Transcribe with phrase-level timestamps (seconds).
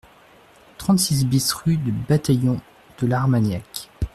[0.79, 2.59] trente-six BIS rue du Bataillon
[2.99, 3.91] de l'Armagnac